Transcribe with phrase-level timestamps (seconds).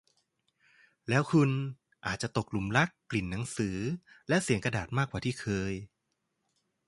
[1.09, 1.49] แล้วคุณ
[2.05, 3.77] อาจต้องตกหลุมรักกลิ่นหนังสือ
[4.29, 5.73] และเสียงกระดาษมากกว่าที่เคย